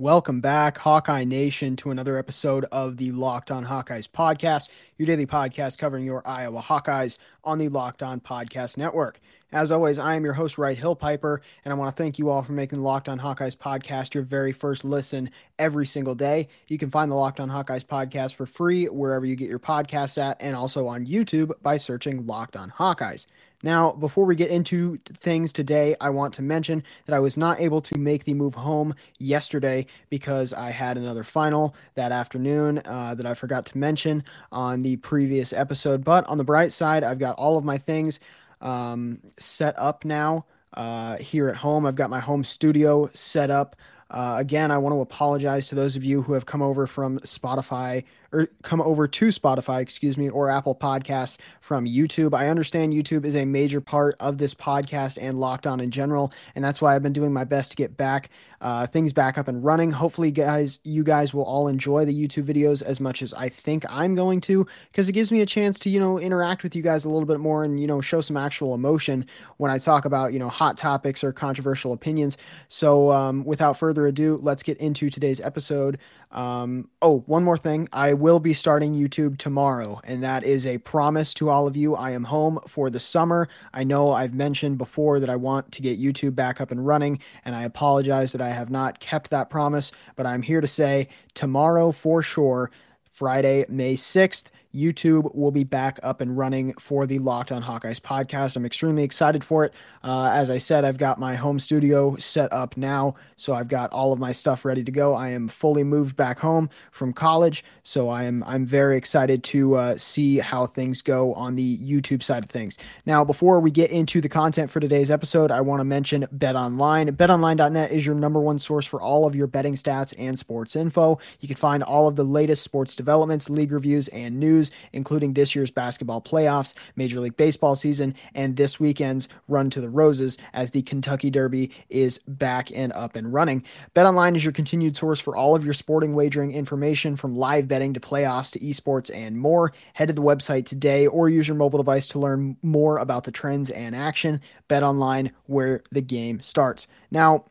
[0.00, 5.26] Welcome back, Hawkeye Nation, to another episode of the Locked On Hawkeyes podcast, your daily
[5.26, 9.20] podcast covering your Iowa Hawkeyes on the Locked On Podcast Network.
[9.52, 12.30] As always, I am your host, Wright Hill Piper, and I want to thank you
[12.30, 16.48] all for making the Locked On Hawkeyes podcast your very first listen every single day.
[16.68, 20.16] You can find the Locked On Hawkeyes podcast for free wherever you get your podcasts
[20.16, 23.26] at, and also on YouTube by searching Locked On Hawkeyes.
[23.62, 27.60] Now, before we get into things today, I want to mention that I was not
[27.60, 33.14] able to make the move home yesterday because I had another final that afternoon uh,
[33.16, 36.04] that I forgot to mention on the previous episode.
[36.04, 38.18] But on the bright side, I've got all of my things
[38.62, 41.84] um, set up now uh, here at home.
[41.84, 43.76] I've got my home studio set up.
[44.10, 47.18] Uh, again, I want to apologize to those of you who have come over from
[47.20, 52.34] Spotify or come over to Spotify, excuse me, or Apple Podcasts from YouTube.
[52.34, 56.32] I understand YouTube is a major part of this podcast and Locked On in general,
[56.54, 59.48] and that's why I've been doing my best to get back uh, things back up
[59.48, 59.90] and running.
[59.90, 63.84] Hopefully, guys, you guys will all enjoy the YouTube videos as much as I think
[63.88, 66.82] I'm going to, because it gives me a chance to you know interact with you
[66.82, 70.04] guys a little bit more and you know show some actual emotion when I talk
[70.04, 72.36] about you know hot topics or controversial opinions.
[72.68, 75.98] So, um, without further ado, let's get into today's episode.
[76.30, 77.88] Um, oh, one more thing.
[77.92, 81.96] I will be starting YouTube tomorrow, and that is a promise to all of you.
[81.96, 83.48] I am home for the summer.
[83.74, 87.18] I know I've mentioned before that I want to get YouTube back up and running,
[87.44, 91.08] and I apologize that I have not kept that promise, but I'm here to say
[91.34, 92.70] tomorrow for sure,
[93.10, 94.44] Friday, May 6th.
[94.74, 98.56] YouTube will be back up and running for the Locked On Hawkeyes podcast.
[98.56, 99.72] I'm extremely excited for it.
[100.04, 103.90] Uh, as I said, I've got my home studio set up now, so I've got
[103.90, 105.14] all of my stuff ready to go.
[105.14, 109.76] I am fully moved back home from college, so I am I'm very excited to
[109.76, 112.78] uh, see how things go on the YouTube side of things.
[113.06, 116.54] Now, before we get into the content for today's episode, I want to mention Bet
[116.54, 117.08] Online.
[117.16, 121.18] BetOnline.net is your number one source for all of your betting stats and sports info.
[121.40, 125.32] You can find all of the latest sports developments, league reviews, and news news, including
[125.32, 130.38] this year's basketball playoffs, Major League Baseball season, and this weekend's run to the Roses
[130.52, 133.64] as the Kentucky Derby is back and up and running.
[133.94, 137.94] BetOnline is your continued source for all of your sporting wagering information from live betting
[137.94, 139.72] to playoffs to esports and more.
[139.94, 143.32] Head to the website today or use your mobile device to learn more about the
[143.32, 144.40] trends and action.
[144.68, 146.86] BetOnline, where the game starts.
[147.10, 147.44] Now,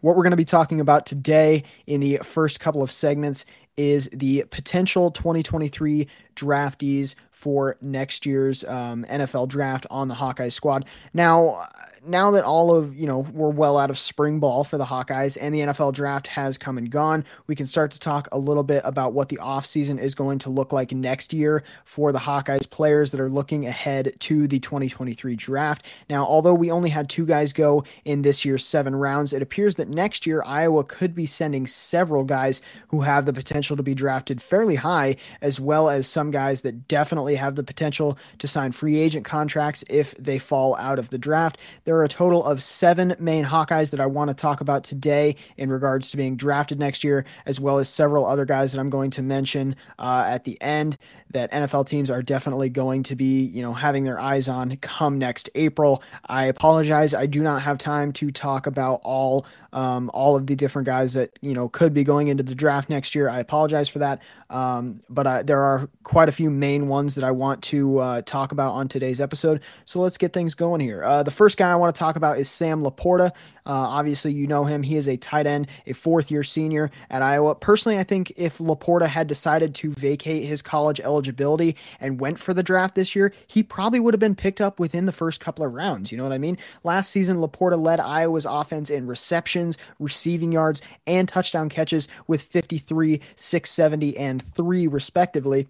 [0.00, 3.44] what we're going to be talking about today in the first couple of segments
[3.78, 10.84] is the potential 2023 draftees for next year's um, NFL draft on the Hawkeye squad.
[11.14, 11.68] Now,
[12.04, 15.38] now that all of you know we're well out of spring ball for the Hawkeyes
[15.40, 18.64] and the NFL draft has come and gone, we can start to talk a little
[18.64, 22.68] bit about what the offseason is going to look like next year for the Hawkeyes
[22.68, 25.86] players that are looking ahead to the 2023 draft.
[26.10, 29.76] Now, although we only had two guys go in this year's seven rounds, it appears
[29.76, 33.94] that next year Iowa could be sending several guys who have the potential to be
[33.94, 38.72] drafted fairly high, as well as some guys that definitely have the potential to sign
[38.72, 41.58] free agent contracts if they fall out of the draft.
[41.84, 45.36] There are a total of seven main Hawkeyes that I want to talk about today
[45.56, 48.90] in regards to being drafted next year, as well as several other guys that I'm
[48.90, 50.98] going to mention uh, at the end
[51.30, 55.18] that NFL teams are definitely going to be, you know, having their eyes on come
[55.18, 56.02] next April.
[56.26, 60.56] I apologize, I do not have time to talk about all um, all of the
[60.56, 63.28] different guys that you know could be going into the draft next year.
[63.28, 67.24] I apologize for that, um, but I, there are quite a few main ones that
[67.24, 69.60] I want to uh, talk about on today's episode.
[69.84, 71.04] So let's get things going here.
[71.04, 73.32] Uh, the first guy I want to talk about is Sam LaPorta.
[73.68, 74.82] Uh, obviously, you know him.
[74.82, 77.54] He is a tight end, a fourth year senior at Iowa.
[77.54, 82.54] Personally, I think if LaPorta had decided to vacate his college eligibility and went for
[82.54, 85.66] the draft this year, he probably would have been picked up within the first couple
[85.66, 86.10] of rounds.
[86.10, 86.56] You know what I mean?
[86.82, 93.20] Last season, LaPorta led Iowa's offense in receptions, receiving yards, and touchdown catches with 53,
[93.36, 95.68] 670, and 3, respectively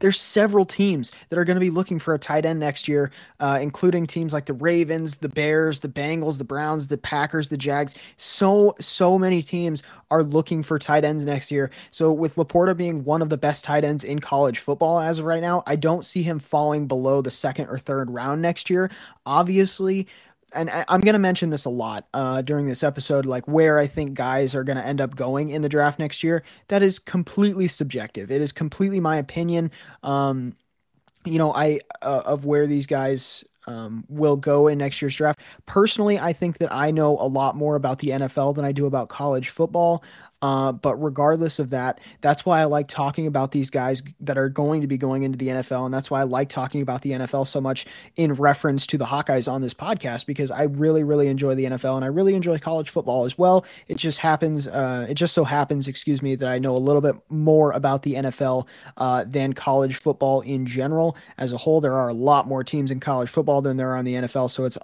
[0.00, 3.10] there's several teams that are going to be looking for a tight end next year,
[3.40, 7.56] uh, including teams like the Ravens, the Bears, the Bengals, the Browns, the Packers, the
[7.56, 7.94] Jags.
[8.16, 11.70] So, so many teams are looking for tight ends next year.
[11.90, 15.24] So, with LaPorta being one of the best tight ends in college football as of
[15.24, 18.90] right now, I don't see him falling below the second or third round next year.
[19.26, 20.06] Obviously,
[20.54, 23.86] and I'm going to mention this a lot uh, during this episode, like where I
[23.86, 26.42] think guys are going to end up going in the draft next year.
[26.68, 28.30] That is completely subjective.
[28.30, 29.70] It is completely my opinion.
[30.02, 30.56] Um,
[31.24, 35.40] you know, I uh, of where these guys um, will go in next year's draft.
[35.66, 38.86] Personally, I think that I know a lot more about the NFL than I do
[38.86, 40.04] about college football.
[40.44, 44.50] Uh, but regardless of that, that's why I like talking about these guys that are
[44.50, 45.86] going to be going into the NFL.
[45.86, 47.86] And that's why I like talking about the NFL so much
[48.16, 51.96] in reference to the Hawkeyes on this podcast, because I really, really enjoy the NFL
[51.96, 53.64] and I really enjoy college football as well.
[53.88, 57.00] It just happens, uh, it just so happens, excuse me, that I know a little
[57.00, 58.66] bit more about the NFL
[58.98, 61.16] uh, than college football in general.
[61.38, 63.96] As a whole, there are a lot more teams in college football than there are
[63.96, 64.50] in the NFL.
[64.50, 64.76] So it's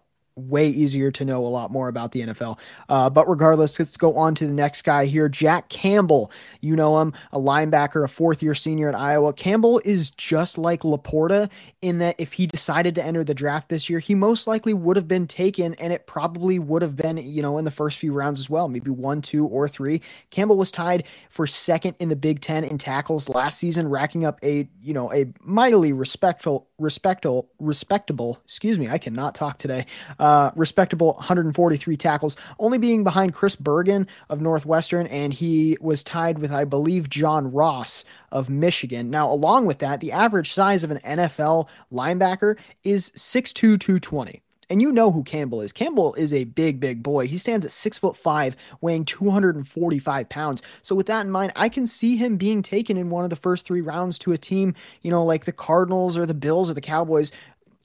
[0.48, 2.58] way easier to know a lot more about the NFL.
[2.88, 5.28] Uh, but regardless, let's go on to the next guy here.
[5.28, 6.30] Jack Campbell.
[6.60, 9.32] You know him, a linebacker, a fourth year senior at Iowa.
[9.32, 11.50] Campbell is just like LaPorta
[11.82, 14.96] in that if he decided to enter the draft this year, he most likely would
[14.96, 18.12] have been taken and it probably would have been, you know, in the first few
[18.12, 20.02] rounds as well, maybe one, two, or three.
[20.30, 24.38] Campbell was tied for second in the Big Ten in tackles last season, racking up
[24.42, 29.86] a, you know, a mightily respectful, respectable, respectable, excuse me, I cannot talk today.
[30.18, 36.04] Uh, uh, respectable 143 tackles, only being behind Chris Bergin of Northwestern, and he was
[36.04, 39.10] tied with, I believe, John Ross of Michigan.
[39.10, 44.40] Now, along with that, the average size of an NFL linebacker is 6'2, 220
[44.70, 45.72] and you know who Campbell is.
[45.72, 47.26] Campbell is a big, big boy.
[47.26, 50.62] He stands at six foot five, weighing 245 pounds.
[50.82, 53.36] So with that in mind, I can see him being taken in one of the
[53.36, 56.74] first three rounds to a team, you know, like the Cardinals or the Bills or
[56.74, 57.32] the Cowboys,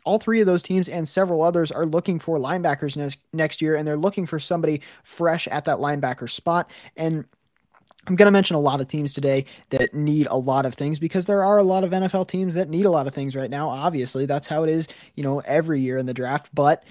[0.05, 3.75] all three of those teams and several others are looking for linebackers next next year,
[3.75, 6.69] and they're looking for somebody fresh at that linebacker spot.
[6.95, 7.25] And
[8.07, 10.99] I'm going to mention a lot of teams today that need a lot of things
[10.99, 13.49] because there are a lot of NFL teams that need a lot of things right
[13.49, 13.67] now.
[13.67, 16.49] Obviously, that's how it is, you know, every year in the draft.
[16.53, 16.83] But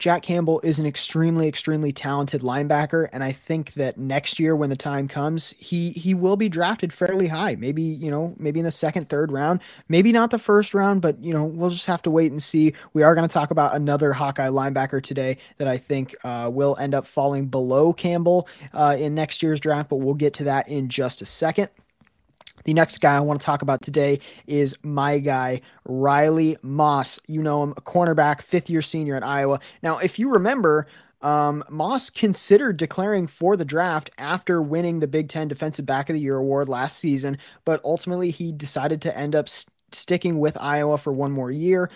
[0.00, 4.70] Jack Campbell is an extremely, extremely talented linebacker, and I think that next year, when
[4.70, 7.54] the time comes, he he will be drafted fairly high.
[7.56, 9.60] Maybe you know, maybe in the second, third round,
[9.90, 12.72] maybe not the first round, but you know, we'll just have to wait and see.
[12.94, 16.78] We are going to talk about another Hawkeye linebacker today that I think uh, will
[16.80, 20.66] end up falling below Campbell uh, in next year's draft, but we'll get to that
[20.66, 21.68] in just a second.
[22.64, 27.18] The next guy I want to talk about today is my guy, Riley Moss.
[27.26, 29.60] You know him, a cornerback, fifth year senior at Iowa.
[29.82, 30.86] Now, if you remember,
[31.22, 36.14] um, Moss considered declaring for the draft after winning the Big Ten Defensive Back of
[36.14, 40.56] the Year award last season, but ultimately he decided to end up st- sticking with
[40.58, 41.90] Iowa for one more year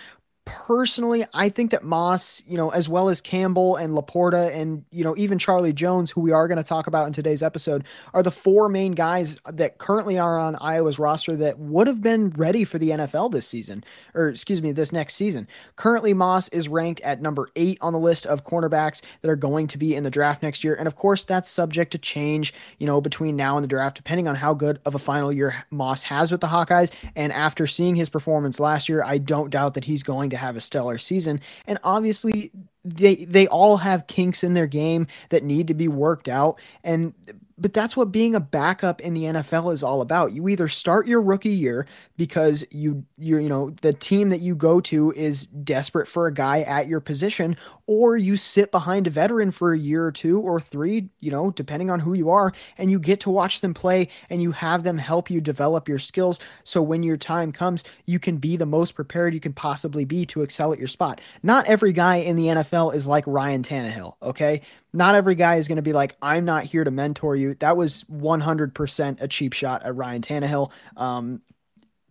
[0.45, 5.03] personally, I think that Moss, you know, as well as Campbell and LaPorta and, you
[5.03, 7.83] know, even Charlie Jones, who we are going to talk about in today's episode,
[8.13, 12.29] are the four main guys that currently are on Iowa's roster that would have been
[12.31, 13.83] ready for the NFL this season,
[14.13, 15.47] or excuse me, this next season.
[15.75, 19.67] Currently, Moss is ranked at number eight on the list of cornerbacks that are going
[19.67, 20.75] to be in the draft next year.
[20.75, 24.27] And of course, that's subject to change, you know, between now and the draft, depending
[24.27, 26.91] on how good of a final year Moss has with the Hawkeyes.
[27.15, 30.41] And after seeing his performance last year, I don't doubt that he's going to to
[30.41, 31.41] have a stellar season.
[31.65, 32.51] And obviously,
[32.83, 36.59] they they all have kinks in their game that need to be worked out.
[36.83, 37.13] And
[37.57, 40.33] but that's what being a backup in the NFL is all about.
[40.33, 41.87] You either start your rookie year
[42.17, 46.33] because you you you know the team that you go to is desperate for a
[46.33, 47.55] guy at your position
[47.87, 51.51] or you sit behind a veteran for a year or two or three, you know,
[51.51, 54.83] depending on who you are and you get to watch them play and you have
[54.83, 58.65] them help you develop your skills so when your time comes, you can be the
[58.65, 61.21] most prepared you can possibly be to excel at your spot.
[61.43, 64.61] Not every guy in the NFL is like Ryan Tannehill, okay?
[64.95, 67.55] Not every guy is going to be like, I'm not here to mentor you.
[67.55, 70.71] That was 100% a cheap shot at Ryan Tannehill.
[70.97, 71.41] Um,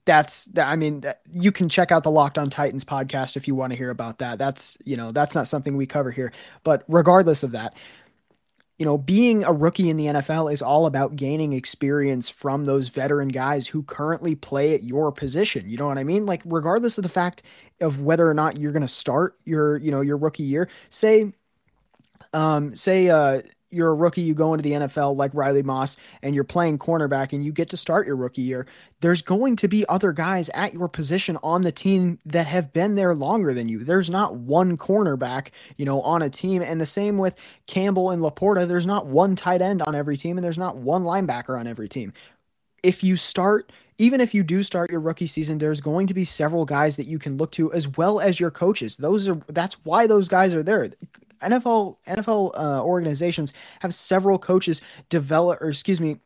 [0.06, 3.72] that's I mean you can check out the Locked On Titans podcast if you want
[3.72, 4.38] to hear about that.
[4.38, 6.30] That's you know that's not something we cover here.
[6.62, 7.74] But regardless of that,
[8.78, 12.88] you know, being a rookie in the NFL is all about gaining experience from those
[12.88, 15.68] veteran guys who currently play at your position.
[15.68, 16.26] You know what I mean?
[16.26, 17.42] Like regardless of the fact
[17.80, 21.32] of whether or not you're going to start your, you know, your rookie year, say
[22.34, 23.42] um, say uh,
[23.74, 27.32] you're a rookie, you go into the NFL like Riley Moss, and you're playing cornerback,
[27.32, 28.66] and you get to start your rookie year.
[29.00, 32.94] There's going to be other guys at your position on the team that have been
[32.94, 33.84] there longer than you.
[33.84, 37.36] There's not one cornerback, you know, on a team, and the same with
[37.66, 38.66] Campbell and LaPorta.
[38.66, 41.88] There's not one tight end on every team, and there's not one linebacker on every
[41.88, 42.12] team.
[42.82, 46.24] If you start even if you do start your rookie season, there's going to be
[46.24, 48.96] several guys that you can look to as well as your coaches.
[48.96, 50.90] Those are that's why those guys are there.
[51.44, 56.18] NFL NFL uh, organizations have several coaches develop, or excuse me,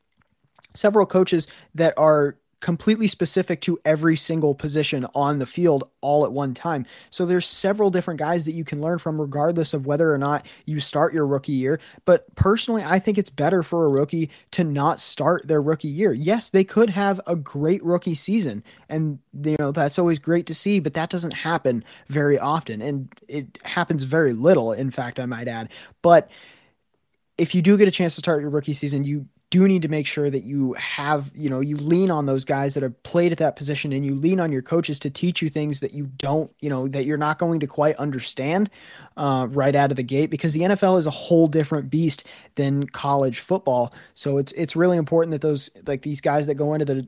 [0.75, 6.32] several coaches that are completely specific to every single position on the field all at
[6.32, 6.84] one time.
[7.10, 10.44] So there's several different guys that you can learn from regardless of whether or not
[10.64, 11.78] you start your rookie year.
[12.04, 16.12] But personally, I think it's better for a rookie to not start their rookie year.
[16.12, 20.54] Yes, they could have a great rookie season and you know that's always great to
[20.54, 25.26] see, but that doesn't happen very often and it happens very little in fact I
[25.26, 25.68] might add.
[26.02, 26.28] But
[27.36, 29.88] if you do get a chance to start your rookie season, you do need to
[29.88, 33.33] make sure that you have, you know, you lean on those guys that have played
[33.33, 36.07] at that position and you lean on your coaches to teach you things that you
[36.19, 38.69] don't, you know, that you're not going to quite understand
[39.17, 42.25] uh, right out of the gate because the NFL is a whole different beast
[42.57, 43.93] than college football.
[44.14, 47.07] So it's it's really important that those like these guys that go into the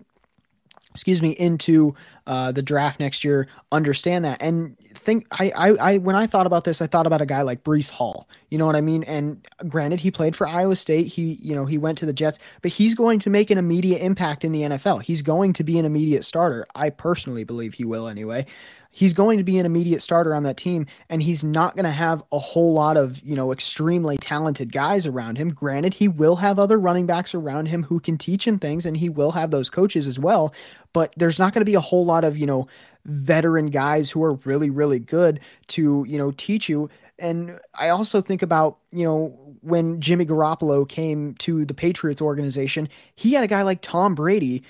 [0.92, 1.94] excuse me into
[2.26, 6.46] uh, the draft next year understand that and think I, I i when i thought
[6.46, 9.04] about this i thought about a guy like Breece Hall you know what i mean?
[9.04, 12.38] And granted he played for iowa state he you know he went to the jets
[12.62, 15.78] but he's going to make an immediate impact in the nfl he's going to be
[15.78, 16.66] an immediate starter.
[16.74, 18.46] I personally believe he will anyway
[18.90, 21.90] he's going to be an immediate starter on that team and he's not going to
[21.90, 25.50] have a whole lot of you know extremely talented guys around him.
[25.50, 28.96] Granted he will have other running backs around him who can teach him things and
[28.96, 30.52] he will have those coaches as well
[30.92, 32.66] but there's not going to be a whole lot of you know
[33.04, 36.88] veteran guys who are really really good to you know teach you.
[37.18, 42.88] And i also think about you know when jimmy garoppolo came to the patriots organization
[43.14, 44.62] he had a guy like tom brady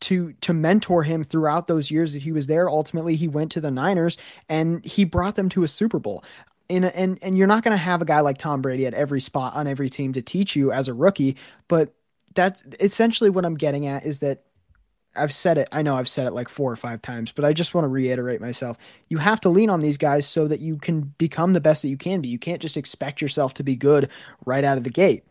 [0.00, 2.68] to to mentor him throughout those years that he was there.
[2.68, 4.18] Ultimately, he went to the Niners
[4.48, 6.24] and he brought them to a Super Bowl.
[6.68, 8.94] In a, and and you're not going to have a guy like Tom Brady at
[8.94, 11.36] every spot on every team to teach you as a rookie,
[11.68, 11.94] but
[12.34, 14.44] that's essentially what I'm getting at is that
[15.16, 15.68] I've said it.
[15.72, 17.88] I know I've said it like four or five times, but I just want to
[17.88, 18.78] reiterate myself.
[19.08, 21.88] You have to lean on these guys so that you can become the best that
[21.88, 22.28] you can be.
[22.28, 24.08] You can't just expect yourself to be good
[24.46, 25.24] right out of the gate.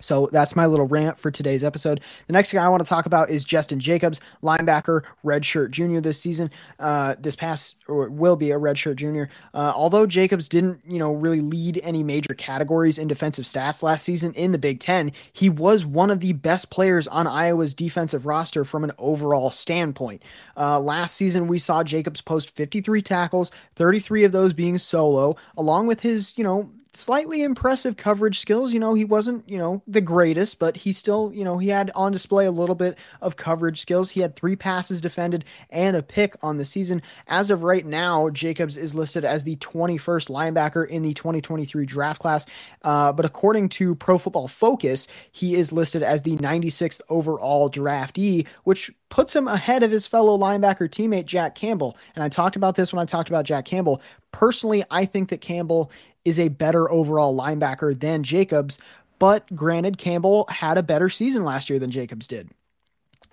[0.00, 2.00] So that's my little rant for today's episode.
[2.26, 6.20] The next thing I want to talk about is Justin Jacobs, linebacker, redshirt junior this
[6.20, 6.50] season.
[6.78, 9.28] Uh, this past or will be a redshirt junior.
[9.54, 14.04] Uh, although Jacobs didn't, you know, really lead any major categories in defensive stats last
[14.04, 18.26] season in the Big Ten, he was one of the best players on Iowa's defensive
[18.26, 20.22] roster from an overall standpoint.
[20.56, 25.86] Uh, last season, we saw Jacobs post 53 tackles, 33 of those being solo, along
[25.86, 28.72] with his, you know, slightly impressive coverage skills.
[28.72, 31.90] You know, he wasn't, you know, the greatest, but he still, you know, he had
[31.94, 34.10] on display a little bit of coverage skills.
[34.10, 37.02] He had three passes defended and a pick on the season.
[37.26, 42.20] As of right now, Jacobs is listed as the 21st linebacker in the 2023 draft
[42.20, 42.46] class.
[42.82, 48.46] Uh, but according to Pro Football Focus, he is listed as the 96th overall draftee,
[48.64, 51.96] which puts him ahead of his fellow linebacker teammate Jack Campbell.
[52.14, 54.00] And I talked about this when I talked about Jack Campbell.
[54.32, 55.90] Personally, I think that Campbell
[56.24, 58.78] is a better overall linebacker than Jacobs.
[59.18, 62.50] But granted, Campbell had a better season last year than Jacobs did.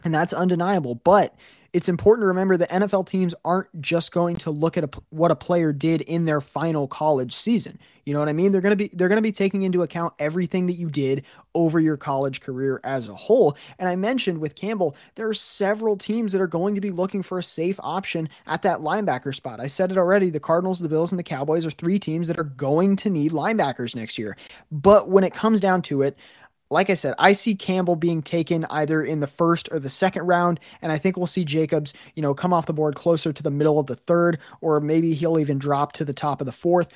[0.03, 0.96] And that's undeniable.
[0.96, 1.34] But
[1.77, 5.29] it's important to remember that NFL teams aren't just going to look at a, what
[5.29, 7.77] a player did in their final college season.
[8.03, 8.51] You know what I mean?
[8.51, 11.24] They're going to be they're going to be taking into account everything that you did
[11.53, 13.55] over your college career as a whole.
[13.77, 17.22] And I mentioned with Campbell, there are several teams that are going to be looking
[17.22, 19.60] for a safe option at that linebacker spot.
[19.60, 22.39] I said it already, the Cardinals, the Bills and the Cowboys are three teams that
[22.39, 24.36] are going to need linebackers next year.
[24.72, 26.17] But when it comes down to it,
[26.70, 30.24] like I said, I see Campbell being taken either in the first or the second
[30.24, 33.44] round, and I think we'll see Jacobs, you know, come off the board closer to
[33.44, 36.52] the middle of the third, or maybe he'll even drop to the top of the
[36.52, 36.90] fourth.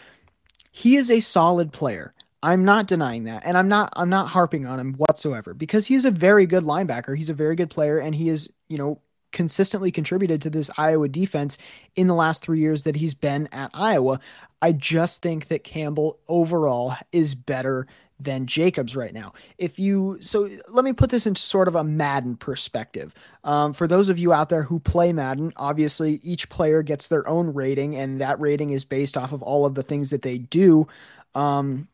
[0.72, 2.14] He is a solid player.
[2.44, 6.06] I'm not denying that, and I'm not I'm not harping on him whatsoever because he's
[6.06, 7.16] a very good linebacker.
[7.16, 9.00] He's a very good player, and he is, you know,
[9.32, 11.58] consistently contributed to this Iowa defense
[11.96, 14.20] in the last three years that he's been at Iowa.
[14.62, 17.88] I just think that Campbell overall is better
[18.24, 19.34] than Jacobs right now.
[19.58, 23.14] If you so let me put this into sort of a Madden perspective.
[23.44, 27.28] Um, for those of you out there who play Madden, obviously each player gets their
[27.28, 30.38] own rating, and that rating is based off of all of the things that they
[30.38, 30.88] do
[31.36, 31.88] um,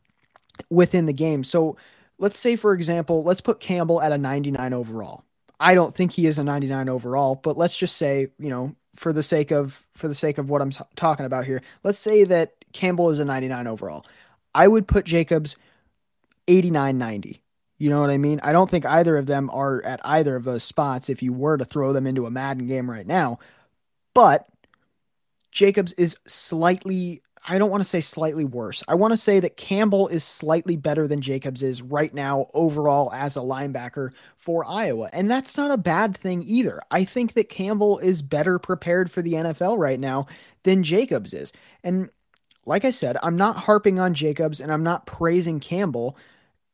[0.70, 1.44] within the game.
[1.44, 1.76] So
[2.18, 5.24] let's say, for example, let's put Campbell at a 99 overall.
[5.60, 9.12] I don't think he is a 99 overall, but let's just say, you know, for
[9.12, 12.54] the sake of for the sake of what I'm talking about here, let's say that
[12.72, 14.04] Campbell is a 99 overall.
[14.54, 15.56] I would put Jacobs
[16.48, 17.42] 89 90.
[17.78, 18.40] You know what I mean?
[18.42, 21.56] I don't think either of them are at either of those spots if you were
[21.56, 23.38] to throw them into a Madden game right now.
[24.14, 24.48] But
[25.52, 28.82] Jacobs is slightly, I don't want to say slightly worse.
[28.88, 33.12] I want to say that Campbell is slightly better than Jacobs is right now overall
[33.12, 35.08] as a linebacker for Iowa.
[35.12, 36.82] And that's not a bad thing either.
[36.90, 40.26] I think that Campbell is better prepared for the NFL right now
[40.64, 41.52] than Jacobs is.
[41.84, 42.10] And
[42.66, 46.16] like I said, I'm not harping on Jacobs and I'm not praising Campbell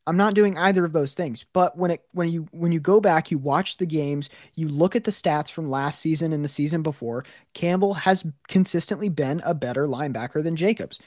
[0.07, 1.45] I'm not doing either of those things.
[1.51, 4.95] But when it when you when you go back, you watch the games, you look
[4.95, 9.53] at the stats from last season and the season before, Campbell has consistently been a
[9.53, 10.99] better linebacker than Jacobs.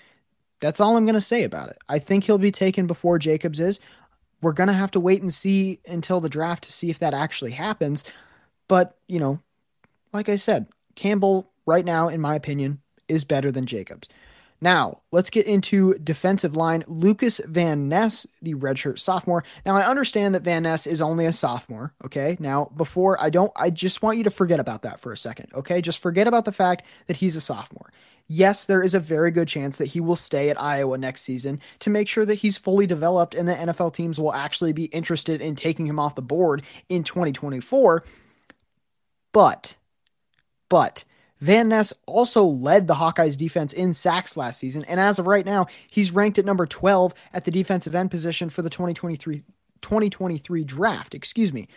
[0.61, 1.79] That's all I'm going to say about it.
[1.89, 3.79] I think he'll be taken before Jacobs is.
[4.43, 7.15] We're going to have to wait and see until the draft to see if that
[7.15, 8.03] actually happens.
[8.67, 9.41] But, you know,
[10.13, 14.09] like I said, Campbell right now in my opinion is better than Jacobs.
[14.61, 16.83] Now, let's get into defensive line.
[16.89, 19.45] Lucas Van Ness, the redshirt sophomore.
[19.65, 22.37] Now, I understand that Van Ness is only a sophomore, okay?
[22.41, 25.51] Now, before I don't, I just want you to forget about that for a second,
[25.55, 25.81] okay?
[25.81, 27.93] Just forget about the fact that he's a sophomore.
[28.27, 31.61] Yes, there is a very good chance that he will stay at Iowa next season
[31.79, 35.41] to make sure that he's fully developed and the NFL teams will actually be interested
[35.41, 38.05] in taking him off the board in 2024.
[39.33, 39.75] But,
[40.69, 41.05] but,
[41.41, 45.47] Van Ness also led the Hawkeyes defense in sacks last season, and as of right
[45.47, 49.45] now, he's ranked at number 12 at the defensive end position for the 2023
[49.81, 51.69] 2023 draft, excuse me.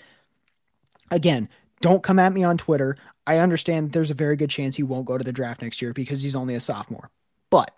[1.11, 1.49] Again,
[1.81, 2.97] don't come at me on Twitter.
[3.27, 5.93] I understand there's a very good chance he won't go to the draft next year
[5.93, 7.11] because he's only a sophomore.
[7.51, 7.71] But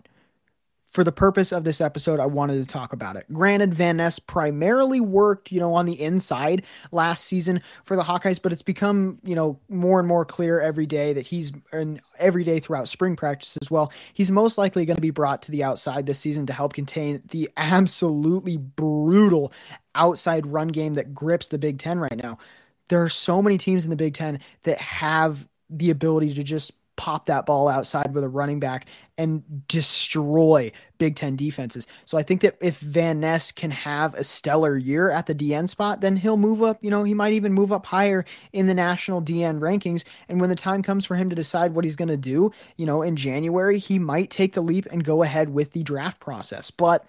[0.94, 3.26] for the purpose of this episode, I wanted to talk about it.
[3.32, 8.40] Granted, Van Ness primarily worked, you know, on the inside last season for the Hawkeyes,
[8.40, 12.44] but it's become, you know, more and more clear every day that he's, and every
[12.44, 15.64] day throughout spring practice as well, he's most likely going to be brought to the
[15.64, 19.52] outside this season to help contain the absolutely brutal
[19.96, 22.38] outside run game that grips the Big Ten right now.
[22.86, 26.70] There are so many teams in the Big Ten that have the ability to just
[26.96, 28.86] pop that ball outside with a running back
[29.16, 31.86] and destroy Big Ten defenses.
[32.04, 35.68] So I think that if Van Ness can have a stellar year at the DN
[35.68, 36.78] spot, then he'll move up.
[36.82, 40.04] You know, he might even move up higher in the national DN rankings.
[40.28, 42.86] And when the time comes for him to decide what he's going to do, you
[42.86, 46.70] know, in January, he might take the leap and go ahead with the draft process.
[46.70, 47.06] But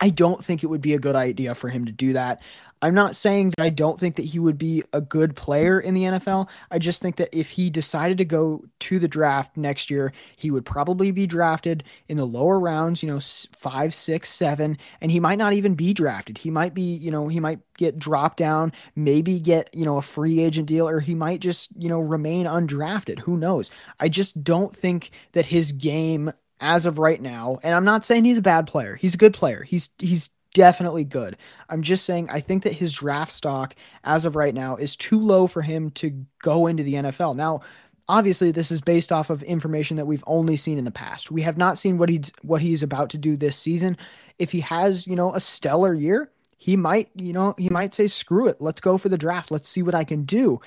[0.00, 2.42] I don't think it would be a good idea for him to do that.
[2.84, 5.94] I'm not saying that I don't think that he would be a good player in
[5.94, 6.50] the NFL.
[6.70, 10.50] I just think that if he decided to go to the draft next year, he
[10.50, 13.20] would probably be drafted in the lower rounds, you know,
[13.56, 16.36] five, six, seven, and he might not even be drafted.
[16.36, 20.02] He might be, you know, he might get dropped down, maybe get, you know, a
[20.02, 23.20] free agent deal, or he might just, you know, remain undrafted.
[23.20, 23.70] Who knows?
[23.98, 28.24] I just don't think that his game as of right now, and I'm not saying
[28.24, 28.94] he's a bad player.
[28.94, 29.62] He's a good player.
[29.62, 31.36] He's he's definitely good.
[31.68, 35.20] I'm just saying I think that his draft stock as of right now is too
[35.20, 37.36] low for him to go into the NFL.
[37.36, 37.60] Now,
[38.08, 41.30] obviously this is based off of information that we've only seen in the past.
[41.30, 43.98] We have not seen what he's what he's about to do this season.
[44.38, 48.08] If he has, you know, a stellar year, he might, you know, he might say
[48.08, 48.60] screw it.
[48.60, 49.50] Let's go for the draft.
[49.50, 50.60] Let's see what I can do.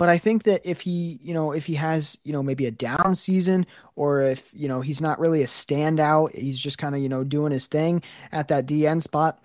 [0.00, 2.70] But I think that if he, you know, if he has, you know, maybe a
[2.70, 7.02] down season or if, you know, he's not really a standout, he's just kind of,
[7.02, 9.42] you know, doing his thing at that DN spot,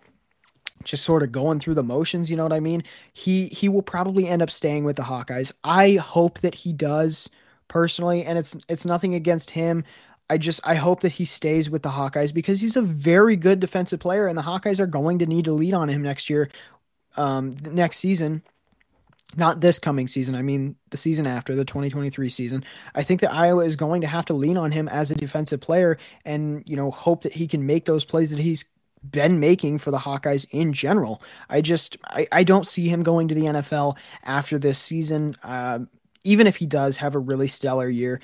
[0.85, 2.85] just sort of going through the motions, you know what I mean?
[3.11, 5.51] He he will probably end up staying with the Hawkeyes.
[5.65, 7.29] I hope that he does
[7.67, 9.83] personally, and it's it's nothing against him.
[10.29, 13.59] I just I hope that he stays with the Hawkeyes because he's a very good
[13.59, 16.49] defensive player, and the Hawkeyes are going to need to lead on him next year,
[17.17, 18.41] um, next season
[19.35, 22.63] not this coming season, I mean the season after, the 2023 season.
[22.93, 25.61] I think that Iowa is going to have to lean on him as a defensive
[25.61, 28.65] player and, you know, hope that he can make those plays that he's
[29.03, 31.21] been making for the Hawkeyes in general.
[31.49, 35.35] I just I, I don't see him going to the NFL after this season.
[35.43, 35.79] Uh,
[36.23, 38.19] even if he does have a really stellar year,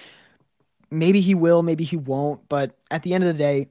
[0.89, 2.47] maybe he will, maybe he won't.
[2.49, 3.69] But at the end of the day,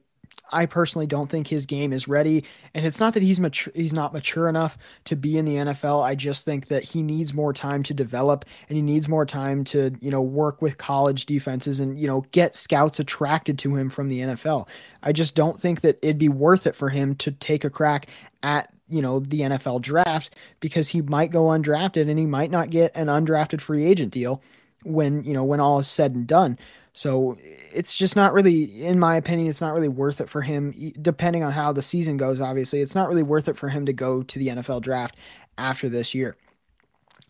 [0.51, 2.43] I personally don't think his game is ready.
[2.73, 6.03] And it's not that he's mature, he's not mature enough to be in the NFL.
[6.03, 9.63] I just think that he needs more time to develop and he needs more time
[9.65, 13.89] to, you know, work with college defenses and, you know, get scouts attracted to him
[13.89, 14.67] from the NFL.
[15.03, 18.07] I just don't think that it'd be worth it for him to take a crack
[18.43, 22.69] at you know the NFL draft because he might go undrafted and he might not
[22.69, 24.41] get an undrafted free agent deal
[24.83, 26.57] when you know when all is said and done.
[26.93, 27.37] So
[27.73, 31.41] it's just not really, in my opinion, it's not really worth it for him, depending
[31.41, 32.81] on how the season goes, obviously.
[32.81, 35.17] It's not really worth it for him to go to the NFL draft
[35.57, 36.35] after this year.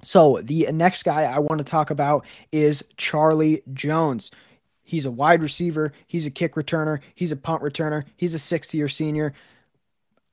[0.03, 4.31] So the next guy I want to talk about is Charlie Jones.
[4.81, 8.73] He's a wide receiver, he's a kick returner, he's a punt returner, he's a sixth
[8.73, 9.33] year senior.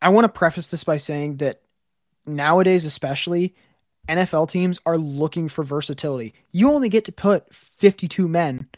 [0.00, 1.61] I want to preface this by saying that
[2.26, 3.54] nowadays, especially,
[4.09, 6.35] NFL teams are looking for versatility.
[6.51, 8.68] You only get to put 52 men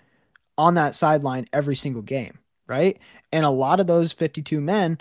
[0.59, 2.99] on that sideline every single game, right?
[3.33, 5.01] And a lot of those 52 men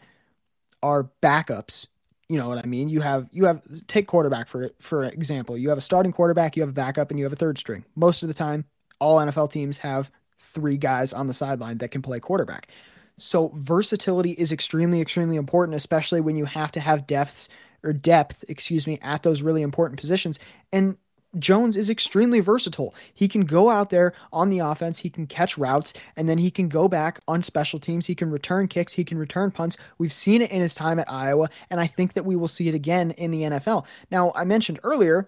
[0.81, 1.87] are backups.
[2.29, 2.89] You know what I mean?
[2.89, 5.57] You have you have take quarterback for for example.
[5.57, 7.83] You have a starting quarterback, you have a backup, and you have a third string.
[7.95, 8.65] Most of the time,
[8.99, 12.67] all NFL teams have three guys on the sideline that can play quarterback.
[13.17, 17.49] So versatility is extremely, extremely important, especially when you have to have depths
[17.83, 20.39] or depth, excuse me, at those really important positions.
[20.71, 20.97] And
[21.37, 22.95] Jones is extremely versatile.
[23.13, 26.49] He can go out there on the offense, he can catch routes, and then he
[26.49, 28.07] can go back on special teams.
[28.07, 29.77] He can return kicks, he can return punts.
[29.99, 32.67] We've seen it in his time at Iowa, and I think that we will see
[32.67, 33.85] it again in the NFL.
[34.09, 35.27] Now, I mentioned earlier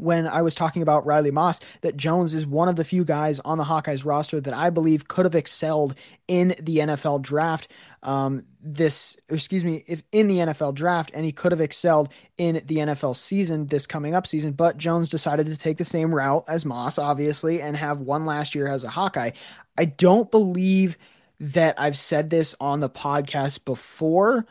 [0.00, 3.38] when I was talking about Riley Moss that Jones is one of the few guys
[3.40, 5.94] on the Hawkeyes roster that I believe could have excelled
[6.26, 7.68] in the NFL draft.
[8.02, 12.08] Um, this, excuse me, if in the NFL draft, and he could have excelled
[12.38, 14.52] in the NFL season this coming up season.
[14.52, 18.54] But Jones decided to take the same route as Moss, obviously, and have one last
[18.54, 19.32] year as a Hawkeye.
[19.76, 20.96] I don't believe
[21.40, 24.46] that I've said this on the podcast before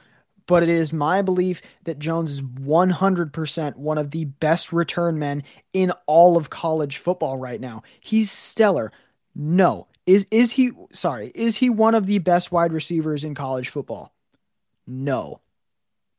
[0.49, 5.43] but it is my belief that Jones is 100% one of the best return men
[5.73, 7.83] in all of college football right now.
[7.99, 8.91] He's stellar.
[9.35, 9.85] No.
[10.07, 14.11] Is is he sorry, is he one of the best wide receivers in college football?
[14.87, 15.39] No.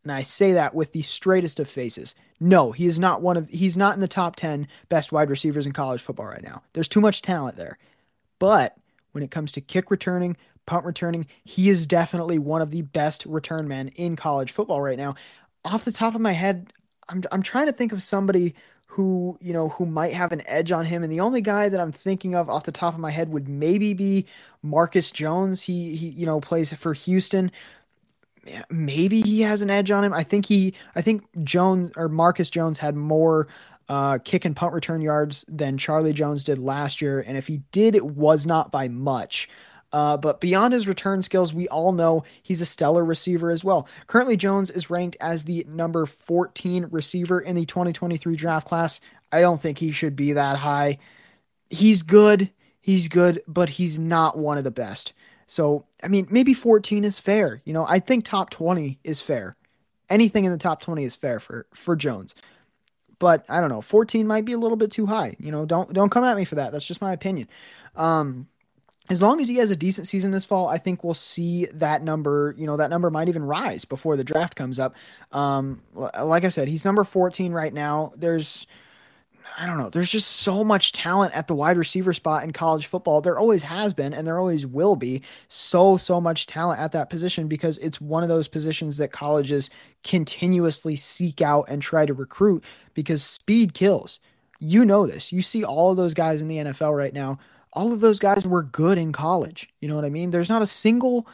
[0.04, 2.14] And I say that with the straightest of faces.
[2.38, 5.66] No, he is not one of he's not in the top 10 best wide receivers
[5.66, 6.62] in college football right now.
[6.72, 7.78] There's too much talent there.
[8.38, 8.76] But
[9.10, 11.26] when it comes to kick returning, punt returning.
[11.44, 15.14] He is definitely one of the best return men in college football right now.
[15.64, 16.72] Off the top of my head,
[17.08, 18.54] I'm I'm trying to think of somebody
[18.86, 21.80] who, you know, who might have an edge on him and the only guy that
[21.80, 24.26] I'm thinking of off the top of my head would maybe be
[24.62, 25.62] Marcus Jones.
[25.62, 27.52] He he you know plays for Houston.
[28.70, 30.12] Maybe he has an edge on him.
[30.12, 33.48] I think he I think Jones or Marcus Jones had more
[33.90, 37.24] uh, kick and punt return yards than Charlie Jones did last year.
[37.26, 39.48] And if he did, it was not by much.
[39.92, 43.88] Uh, but beyond his return skills, we all know he's a stellar receiver as well.
[44.06, 49.00] Currently, Jones is ranked as the number 14 receiver in the 2023 draft class.
[49.32, 50.98] I don't think he should be that high.
[51.70, 52.50] He's good,
[52.80, 55.12] he's good, but he's not one of the best.
[55.46, 57.60] So, I mean, maybe 14 is fair.
[57.64, 59.56] You know, I think top 20 is fair.
[60.08, 62.34] Anything in the top 20 is fair for for Jones.
[63.18, 65.36] But I don't know, 14 might be a little bit too high.
[65.38, 66.72] You know, don't don't come at me for that.
[66.72, 67.48] That's just my opinion.
[67.96, 68.48] Um,
[69.08, 72.02] as long as he has a decent season this fall, I think we'll see that
[72.02, 72.54] number.
[72.56, 74.94] You know, that number might even rise before the draft comes up.
[75.32, 78.12] Um, like I said, he's number 14 right now.
[78.16, 78.68] There's,
[79.58, 82.86] I don't know, there's just so much talent at the wide receiver spot in college
[82.86, 83.20] football.
[83.20, 87.10] There always has been, and there always will be so, so much talent at that
[87.10, 89.70] position because it's one of those positions that colleges
[90.04, 92.62] continuously seek out and try to recruit
[92.94, 94.20] because speed kills.
[94.60, 95.32] You know this.
[95.32, 97.38] You see all of those guys in the NFL right now
[97.72, 99.68] all of those guys were good in college.
[99.80, 100.30] You know what I mean?
[100.30, 101.26] There's not a single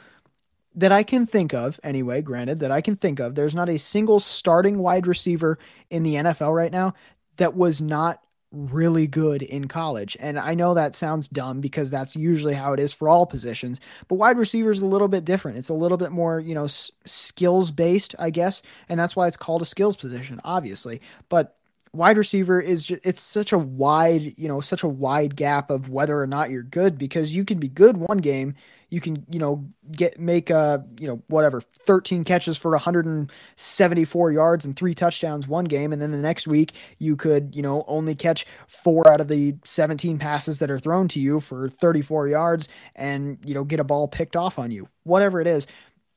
[0.75, 3.79] that I can think of, anyway, granted, that I can think of, there's not a
[3.79, 6.93] single starting wide receiver in the NFL right now
[7.39, 8.23] that was not
[8.53, 10.17] really good in college.
[10.21, 13.81] And I know that sounds dumb because that's usually how it is for all positions,
[14.09, 15.59] but wide receiver is a little bit different.
[15.59, 18.63] It's a little bit more, you know, s- skills based, I guess.
[18.89, 21.01] And that's why it's called a skills position, obviously.
[21.29, 21.57] But
[21.97, 25.89] wide receiver is just, it's such a wide you know such a wide gap of
[25.89, 28.55] whether or not you're good because you can be good one game
[28.89, 34.65] you can you know get make a you know whatever 13 catches for 174 yards
[34.65, 35.93] and three touchdowns one game.
[35.93, 39.55] And then the next week you could you know only catch four out of the
[39.65, 43.85] 17 passes that are thrown to you for 34 yards and you know get a
[43.85, 44.89] ball picked off on you.
[45.03, 45.67] Whatever it is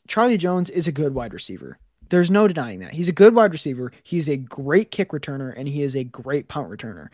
[0.08, 2.94] Charlie Jones is a good wide receiver there's no denying that.
[2.94, 3.92] He's a good wide receiver.
[4.04, 7.10] He's a great kick returner and he is a great punt returner.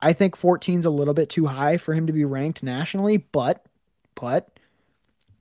[0.00, 3.18] I think 14 is a little bit too high for him to be ranked nationally,
[3.18, 3.64] but
[4.14, 4.48] but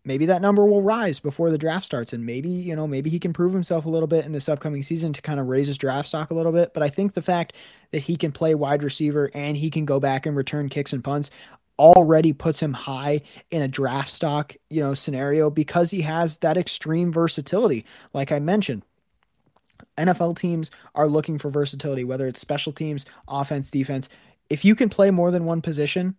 [0.04, 3.20] maybe that number will rise before the draft starts and maybe, you know, maybe he
[3.20, 5.78] can prove himself a little bit in this upcoming season to kind of raise his
[5.78, 7.54] draft stock a little bit, but I think the fact
[7.92, 11.04] that he can play wide receiver and he can go back and return kicks and
[11.04, 11.30] punts,
[11.80, 16.58] already puts him high in a draft stock, you know, scenario because he has that
[16.58, 17.86] extreme versatility.
[18.14, 18.84] Like I mentioned,
[19.98, 24.10] NFL teams are looking for versatility, whether it's special teams, offense, defense.
[24.50, 26.16] If you can play more than one position,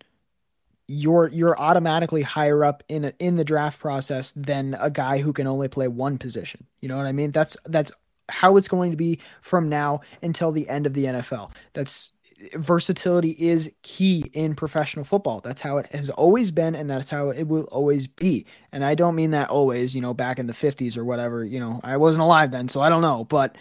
[0.89, 5.33] you're you're automatically higher up in a, in the draft process than a guy who
[5.33, 6.67] can only play one position.
[6.81, 7.31] You know what I mean?
[7.31, 7.93] That's that's
[8.31, 11.51] how it's going to be from now until the end of the NFL.
[11.73, 12.13] That's
[12.55, 15.41] versatility is key in professional football.
[15.41, 18.47] That's how it has always been, and that's how it will always be.
[18.73, 21.45] And I don't mean that always, you know, back in the 50s or whatever.
[21.45, 23.25] You know, I wasn't alive then, so I don't know.
[23.25, 23.57] But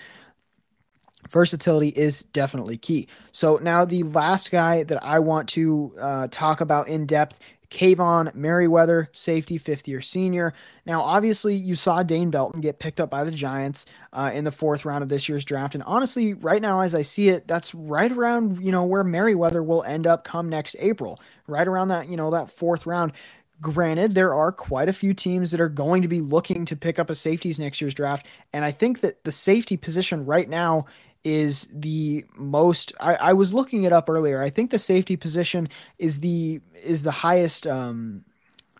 [1.29, 3.07] versatility is definitely key.
[3.31, 8.33] So now the last guy that I want to uh, talk about in depth Kaevon
[8.33, 10.53] Merriweather, safety, fifth year senior.
[10.85, 14.51] Now, obviously, you saw Dane Belton get picked up by the Giants uh, in the
[14.51, 15.75] fourth round of this year's draft.
[15.75, 19.63] And honestly, right now, as I see it, that's right around, you know, where Merriweather
[19.63, 23.11] will end up come next April, right around that, you know, that fourth round.
[23.59, 26.99] Granted, there are quite a few teams that are going to be looking to pick
[26.99, 28.27] up a safeties next year's draft.
[28.53, 30.85] And I think that the safety position right now
[31.23, 34.41] is the most I, I was looking it up earlier.
[34.41, 38.23] I think the safety position is the is the highest um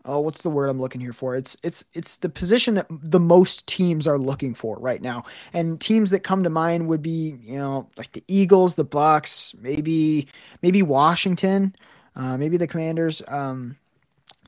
[0.05, 1.35] oh what's the word i'm looking here for?
[1.35, 5.25] It's it's it's the position that the most teams are looking for right now.
[5.53, 9.55] And teams that come to mind would be you know like the eagles the bucks
[9.61, 10.27] maybe
[10.61, 11.75] maybe washington
[12.17, 13.21] uh, maybe the commanders.
[13.27, 13.77] Um,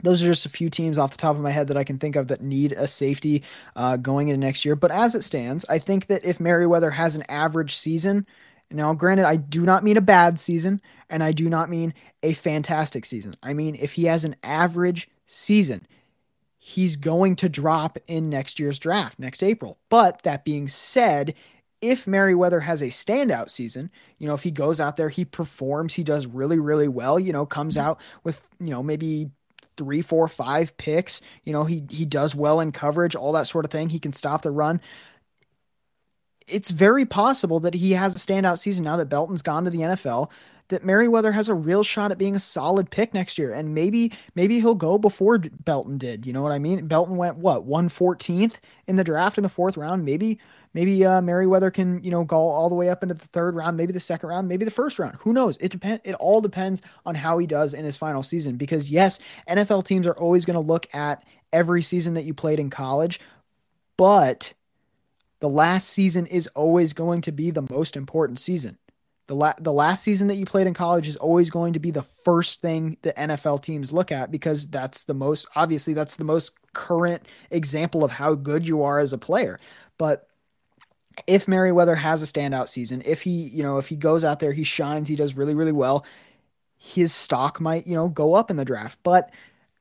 [0.03, 1.99] those are just a few teams off the top of my head that I can
[1.99, 3.43] think of that need a safety
[3.75, 4.75] uh, going into next year.
[4.75, 8.25] But as it stands, I think that if Merriweather has an average season,
[8.71, 12.33] now granted, I do not mean a bad season, and I do not mean a
[12.33, 13.35] fantastic season.
[13.41, 15.87] I mean if he has an average season.
[16.57, 19.77] He's going to drop in next year's draft, next April.
[19.87, 21.33] But that being said,
[21.81, 25.93] if Merriweather has a standout season, you know, if he goes out there, he performs,
[25.93, 29.31] he does really, really well, you know, comes out with, you know, maybe
[29.79, 33.65] three, four, five picks, you know, he he does well in coverage, all that sort
[33.65, 33.89] of thing.
[33.89, 34.79] He can stop the run.
[36.47, 39.79] It's very possible that he has a standout season now that Belton's gone to the
[39.79, 40.29] NFL
[40.69, 43.53] that Merriweather has a real shot at being a solid pick next year.
[43.53, 46.25] And maybe maybe he'll go before Belton did.
[46.25, 46.87] You know what I mean?
[46.87, 48.55] Belton went what 114th
[48.87, 50.05] in the draft in the fourth round.
[50.05, 50.39] Maybe
[50.73, 53.77] maybe uh, Merriweather can you know go all the way up into the third round,
[53.77, 55.17] maybe the second round, maybe the first round.
[55.21, 55.57] Who knows?
[55.59, 56.01] It depend.
[56.03, 58.57] It all depends on how he does in his final season.
[58.57, 62.59] Because yes, NFL teams are always going to look at every season that you played
[62.59, 63.19] in college,
[63.97, 64.53] but
[65.39, 68.77] the last season is always going to be the most important season.
[69.27, 71.91] The, la- the last season that you played in college is always going to be
[71.91, 76.23] the first thing the NFL teams look at because that's the most obviously that's the
[76.23, 79.59] most current example of how good you are as a player.
[79.99, 80.28] But
[81.27, 84.53] if Merriweather has a standout season, if he, you know, if he goes out there,
[84.53, 86.05] he shines, he does really, really well,
[86.77, 88.99] his stock might, you know, go up in the draft.
[89.03, 89.31] But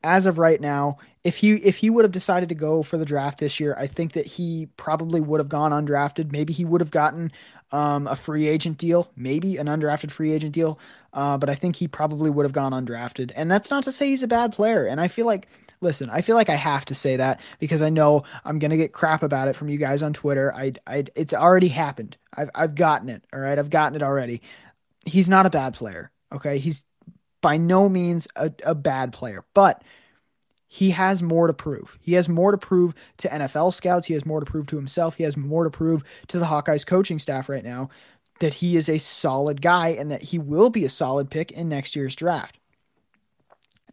[0.03, 3.05] as of right now, if he if he would have decided to go for the
[3.05, 6.33] draft this year, I think that he probably would have gone undrafted.
[6.33, 7.33] Maybe he would have gotten
[7.73, 10.79] um, a free agent deal, maybe an undrafted free agent deal.
[11.13, 13.33] Uh, but I think he probably would have gone undrafted.
[13.35, 14.87] And that's not to say he's a bad player.
[14.87, 15.49] And I feel like,
[15.81, 18.93] listen, I feel like I have to say that because I know I'm gonna get
[18.93, 20.55] crap about it from you guys on Twitter.
[20.55, 22.17] I, I, it's already happened.
[22.35, 23.25] I've, I've gotten it.
[23.33, 24.43] All right, I've gotten it already.
[25.05, 26.11] He's not a bad player.
[26.33, 26.85] Okay, he's
[27.41, 29.83] by no means a, a bad player, but
[30.67, 31.99] he has more to prove.
[32.01, 34.07] He has more to prove to NFL scouts.
[34.07, 35.15] He has more to prove to himself.
[35.15, 37.89] He has more to prove to the Hawkeyes coaching staff right now
[38.41, 41.69] that he is a solid guy and that he will be a solid pick in
[41.69, 42.59] next year's draft.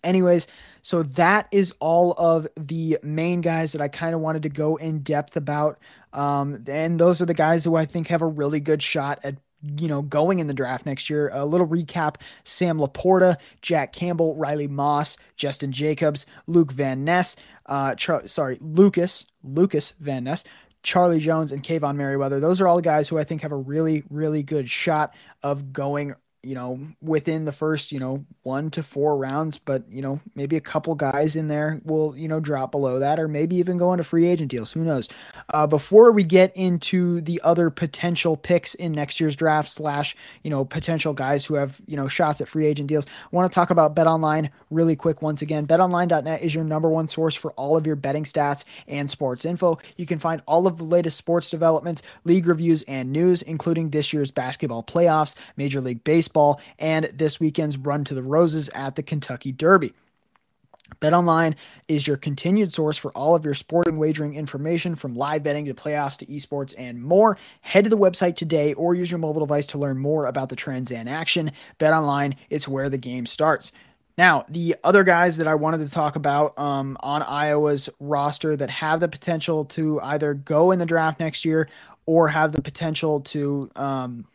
[0.03, 0.47] Anyways,
[0.81, 4.75] so that is all of the main guys that I kind of wanted to go
[4.75, 5.79] in depth about.
[6.13, 9.35] Um, and those are the guys who I think have a really good shot at
[9.79, 11.29] you know, going in the draft next year.
[11.33, 17.95] A little recap Sam LaPorta, Jack Campbell, Riley Moss, Justin Jacobs, Luke Van Ness, uh,
[17.95, 20.43] Char- sorry, Lucas, Lucas Van Ness,
[20.83, 22.39] Charlie Jones, and Kaevon Merriweather.
[22.39, 25.73] Those are all the guys who I think have a really, really good shot of
[25.73, 26.13] going
[26.45, 30.55] you know, within the first, you know, one to four rounds, but, you know, maybe
[30.55, 33.91] a couple guys in there will, you know, drop below that or maybe even go
[33.91, 34.71] into free agent deals.
[34.71, 35.09] Who knows?
[35.49, 40.51] Uh, before we get into the other potential picks in next year's draft, slash, you
[40.51, 43.55] know, potential guys who have, you know, shots at free agent deals, I want to
[43.55, 45.65] talk about Bet Online really quick once again.
[45.65, 49.79] BetOnline.net is your number one source for all of your betting stats and sports info.
[49.97, 54.13] You can find all of the latest sports developments, league reviews, and news, including this
[54.13, 58.95] year's basketball playoffs, Major League Baseball baseball and this weekend's run to the Roses at
[58.95, 59.93] the Kentucky Derby.
[61.01, 61.55] BetOnline
[61.87, 65.73] is your continued source for all of your sporting wagering information from live betting to
[65.73, 67.37] playoffs to esports and more.
[67.61, 70.55] Head to the website today or use your mobile device to learn more about the
[70.55, 71.51] trends and action.
[71.79, 73.71] BetOnline, it's where the game starts.
[74.17, 78.69] Now, the other guys that I wanted to talk about um, on Iowa's roster that
[78.69, 81.67] have the potential to either go in the draft next year
[82.05, 84.25] or have the potential to um,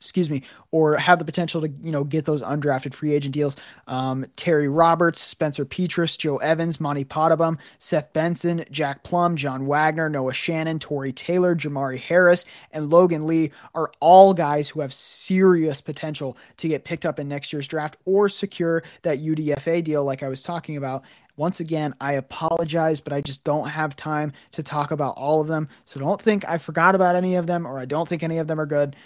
[0.00, 3.54] excuse me, or have the potential to, you know, get those undrafted free agent deals.
[3.86, 10.08] Um, Terry Roberts, Spencer Petras, Joe Evans, Monte Pottebaum, Seth Benson, Jack Plumb, John Wagner,
[10.08, 15.82] Noah Shannon, Tory Taylor, Jermari Harris, and Logan Lee are all guys who have serious
[15.82, 20.22] potential to get picked up in next year's draft or secure that UDFA deal like
[20.22, 21.04] I was talking about.
[21.36, 25.48] Once again, I apologize, but I just don't have time to talk about all of
[25.48, 25.68] them.
[25.84, 28.46] So don't think I forgot about any of them or I don't think any of
[28.46, 28.96] them are good.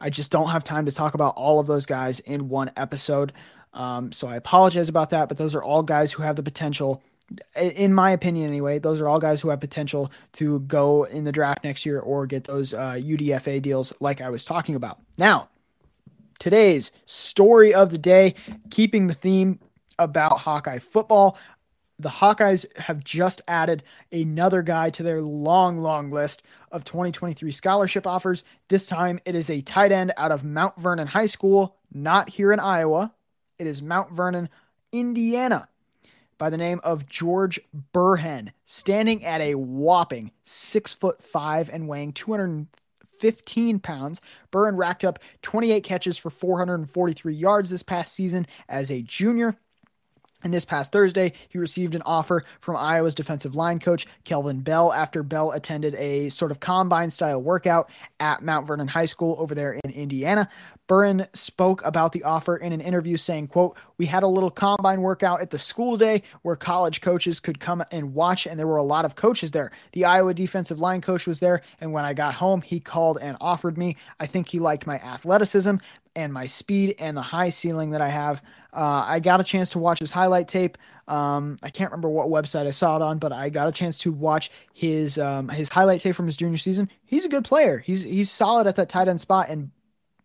[0.00, 3.32] I just don't have time to talk about all of those guys in one episode.
[3.72, 7.02] Um, so I apologize about that, but those are all guys who have the potential,
[7.56, 11.32] in my opinion anyway, those are all guys who have potential to go in the
[11.32, 15.00] draft next year or get those uh, UDFA deals like I was talking about.
[15.18, 15.48] Now,
[16.38, 18.34] today's story of the day,
[18.70, 19.58] keeping the theme
[19.98, 21.36] about Hawkeye football.
[21.98, 26.42] The Hawkeyes have just added another guy to their long, long list
[26.74, 28.42] of 2023 scholarship offers.
[28.68, 32.52] This time it is a tight end out of Mount Vernon High School, not here
[32.52, 33.14] in Iowa.
[33.58, 34.48] It is Mount Vernon,
[34.92, 35.68] Indiana,
[36.36, 37.60] by the name of George
[37.94, 44.20] Burhen, standing at a whopping six foot five and weighing 215 pounds.
[44.52, 49.56] Burhen racked up 28 catches for 443 yards this past season as a junior.
[50.44, 54.92] And this past Thursday, he received an offer from Iowa's defensive line coach, Kelvin Bell,
[54.92, 57.88] after Bell attended a sort of combine style workout
[58.20, 60.50] at Mount Vernon High School over there in Indiana.
[60.88, 65.00] Burhen spoke about the offer in an interview saying, quote, we had a little combine
[65.00, 68.76] workout at the school today where college coaches could come and watch, and there were
[68.76, 69.70] a lot of coaches there.
[69.92, 73.36] The Iowa defensive line coach was there, and when I got home, he called and
[73.40, 73.96] offered me.
[74.20, 75.76] I think he liked my athleticism
[76.16, 78.42] and my speed and the high ceiling that I have.
[78.72, 80.76] Uh, I got a chance to watch his highlight tape.
[81.08, 83.98] Um, I can't remember what website I saw it on, but I got a chance
[84.00, 86.90] to watch his um, his highlight tape from his junior season.
[87.04, 87.78] He's a good player.
[87.78, 89.70] He's he's solid at that tight end spot, and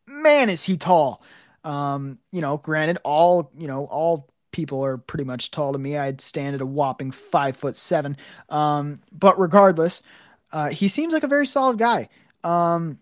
[0.10, 1.22] man, is he tall.
[1.64, 5.98] Um, you know, granted, all you know, all people are pretty much tall to me.
[5.98, 8.18] I'd stand at a whopping five foot seven.
[8.50, 10.02] Um, but regardless,
[10.52, 12.10] uh, he seems like a very solid guy.
[12.44, 13.00] Um,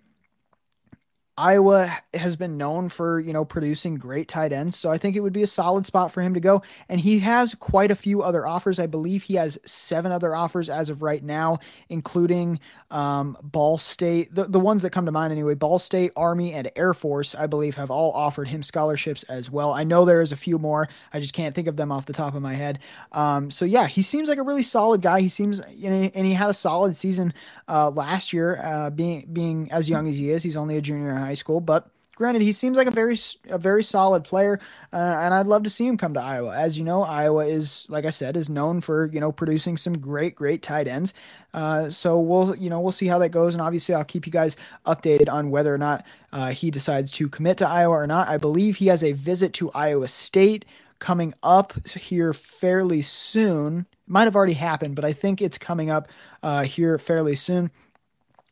[1.37, 4.75] Iowa has been known for, you know, producing great tight ends.
[4.77, 6.63] So I think it would be a solid spot for him to go.
[6.89, 8.79] And he has quite a few other offers.
[8.79, 14.33] I believe he has seven other offers as of right now, including um, Ball State,
[14.33, 15.53] the, the ones that come to mind anyway.
[15.53, 19.73] Ball State, Army, and Air Force, I believe, have all offered him scholarships as well.
[19.73, 20.89] I know there is a few more.
[21.13, 22.79] I just can't think of them off the top of my head.
[23.11, 25.21] Um, so yeah, he seems like a really solid guy.
[25.21, 27.33] He seems, and he had a solid season
[27.67, 30.41] uh, last year, uh, being being as young as he is.
[30.41, 33.83] He's only a junior high school, but granted, he seems like a very a very
[33.83, 34.59] solid player,
[34.91, 36.57] uh, and I'd love to see him come to Iowa.
[36.57, 39.97] As you know, Iowa is, like I said, is known for you know producing some
[39.97, 41.13] great great tight ends.
[41.53, 44.31] Uh, so we'll you know we'll see how that goes, and obviously I'll keep you
[44.31, 48.27] guys updated on whether or not uh, he decides to commit to Iowa or not.
[48.27, 50.65] I believe he has a visit to Iowa State
[50.99, 53.85] coming up here fairly soon.
[54.07, 56.09] Might have already happened, but I think it's coming up
[56.41, 57.69] uh, here fairly soon.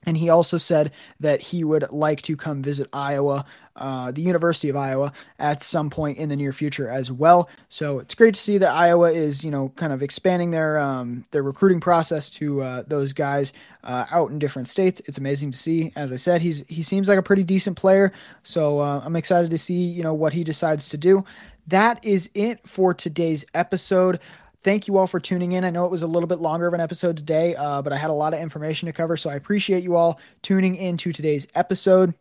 [0.06, 4.70] And he also said that he would like to come visit Iowa, uh, the University
[4.70, 7.50] of Iowa, at some point in the near future as well.
[7.70, 11.26] So it's great to see that Iowa is, you know, kind of expanding their um,
[11.32, 15.02] their recruiting process to uh, those guys uh, out in different states.
[15.06, 15.92] It's amazing to see.
[15.96, 18.12] As I said, he's he seems like a pretty decent player.
[18.44, 21.26] So uh, I'm excited to see, you know, what he decides to do.
[21.68, 24.20] That is it for today's episode
[24.66, 25.64] thank you all for tuning in.
[25.64, 27.98] I know it was a little bit longer of an episode today, uh, but I
[27.98, 31.48] had a lot of information to cover, so I appreciate you all tuning into today's
[31.54, 32.16] episode.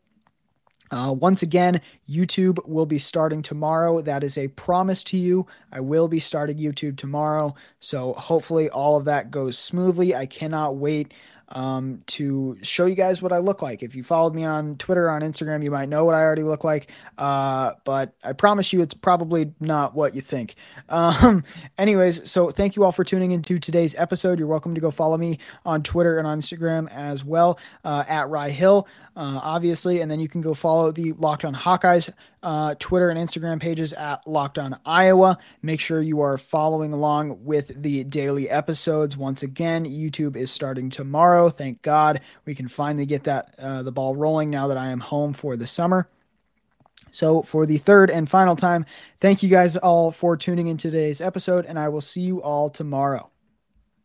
[0.90, 4.02] Uh, once again, YouTube will be starting tomorrow.
[4.02, 5.46] That is a promise to you.
[5.72, 7.54] I will be starting YouTube tomorrow.
[7.80, 10.14] So hopefully all of that goes smoothly.
[10.14, 11.14] I cannot wait
[11.54, 13.82] um, to show you guys what I look like.
[13.82, 16.64] If you followed me on Twitter, on Instagram, you might know what I already look
[16.64, 16.90] like.
[17.16, 20.56] Uh, but I promise you, it's probably not what you think.
[20.88, 21.44] Um,
[21.78, 24.38] anyways, so thank you all for tuning into today's episode.
[24.38, 28.28] You're welcome to go follow me on Twitter and on Instagram as well uh, at
[28.28, 28.86] Rye Hill
[29.16, 30.00] uh, obviously.
[30.00, 33.92] And then you can go follow the Locked On Hawkeyes uh, Twitter and Instagram pages
[33.94, 35.38] at Locked On Iowa.
[35.62, 39.16] Make sure you are following along with the daily episodes.
[39.16, 41.48] Once again, YouTube is starting tomorrow.
[41.48, 45.00] Thank God we can finally get that uh, the ball rolling now that I am
[45.00, 46.08] home for the summer.
[47.12, 48.84] So, for the third and final time,
[49.20, 52.68] thank you guys all for tuning in today's episode, and I will see you all
[52.68, 53.30] tomorrow.